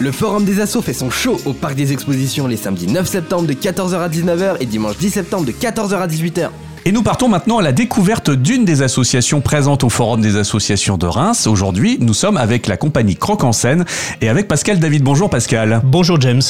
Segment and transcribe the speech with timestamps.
[0.00, 3.48] Le Forum des Assos fait son show au Parc des Expositions les samedis 9 septembre
[3.48, 6.50] de 14h à 19h et dimanche 10 septembre de 14h à 18h.
[6.84, 10.98] Et nous partons maintenant à la découverte d'une des associations présentes au Forum des associations
[10.98, 11.48] de Reims.
[11.48, 13.84] Aujourd'hui, nous sommes avec la compagnie Croque en scène
[14.20, 15.02] et avec Pascal David.
[15.02, 15.80] Bonjour Pascal.
[15.82, 16.42] Bonjour James.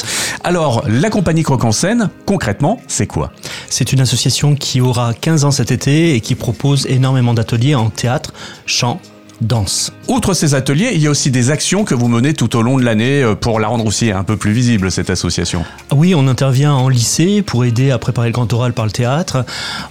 [0.43, 3.31] Alors, la compagnie Croque en scène, concrètement, c'est quoi?
[3.67, 7.89] C'est une association qui aura 15 ans cet été et qui propose énormément d'ateliers en
[7.89, 8.31] théâtre,
[8.67, 9.01] chant,
[9.41, 9.91] danse.
[10.07, 12.77] Outre ces ateliers, il y a aussi des actions que vous menez tout au long
[12.77, 15.63] de l'année euh, pour la rendre aussi un peu plus visible, cette association.
[15.91, 19.45] Oui, on intervient en lycée pour aider à préparer le grand oral par le théâtre.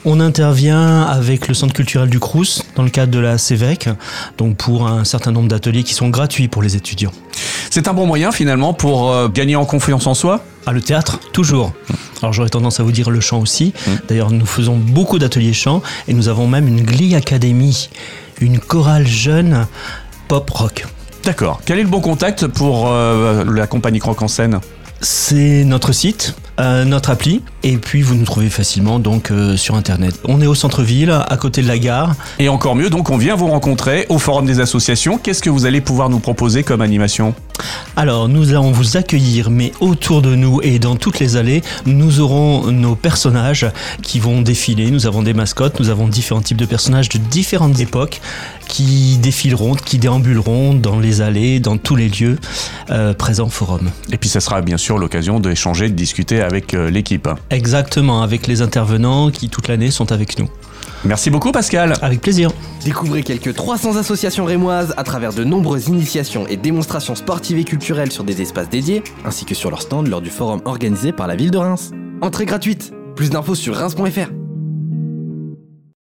[0.05, 3.89] On intervient avec le centre culturel du Crous dans le cadre de la CEVEC,
[4.37, 7.13] donc pour un certain nombre d'ateliers qui sont gratuits pour les étudiants.
[7.71, 10.43] C'est un bon moyen finalement pour euh, gagner en confiance en soi?
[10.67, 11.73] Ah, le théâtre, toujours.
[12.21, 13.73] Alors j'aurais tendance à vous dire le chant aussi.
[14.09, 17.89] D'ailleurs, nous faisons beaucoup d'ateliers chant et nous avons même une Glee Academy,
[18.41, 19.67] une chorale jeune
[20.29, 20.87] pop rock.
[21.25, 21.61] D'accord.
[21.65, 24.61] Quel est le bon contact pour euh, la compagnie Croque en scène?
[25.01, 29.77] C'est notre site, euh, notre appli, et puis vous nous trouvez facilement donc euh, sur
[29.77, 30.19] internet.
[30.25, 32.17] On est au centre-ville, à côté de la gare.
[32.41, 35.19] Et encore mieux, donc on vient vous rencontrer au Forum des associations.
[35.19, 37.35] Qu'est-ce que vous allez pouvoir nous proposer comme animation?
[37.97, 42.21] Alors nous allons vous accueillir, mais autour de nous et dans toutes les allées, nous
[42.21, 43.67] aurons nos personnages
[44.03, 44.91] qui vont défiler.
[44.91, 48.21] Nous avons des mascottes, nous avons différents types de personnages de différentes époques
[48.69, 52.39] qui défileront, qui déambuleront dans les allées, dans tous les lieux
[52.91, 53.91] euh, présents au forum.
[54.13, 57.29] Et puis ça sera bien sûr l'occasion d'échanger, de discuter avec euh, l'équipe.
[57.51, 60.49] Exactement, avec les intervenants qui toute l'année sont avec nous.
[61.05, 61.95] Merci beaucoup Pascal.
[62.01, 62.51] Avec plaisir.
[62.85, 68.13] Découvrez quelques 300 associations rémoises à travers de nombreuses initiations et démonstrations sportives et culturelles
[68.13, 71.37] sur des espaces dédiés, ainsi que sur leur stand lors du forum organisé par la
[71.37, 71.91] ville de Reims.
[72.21, 72.93] Entrée gratuite.
[73.15, 74.38] Plus d'infos sur reims.fr.